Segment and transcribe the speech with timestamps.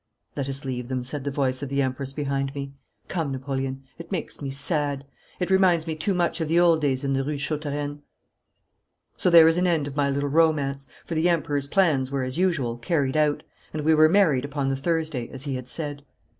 [0.35, 2.73] 'Let us leave them,' said the voice of the Empress behind me.
[3.07, 3.83] 'Come, Napoleon.
[3.99, 5.05] It makes me sad!
[5.39, 8.01] It reminds me too much of the old days in the Rue Chautereine.'
[9.15, 12.39] So there is an end of my little romance, for the Emperor's plans were, as
[12.39, 13.43] usual, carried out,
[13.73, 16.01] and we were married upon the Thursday, as he had said.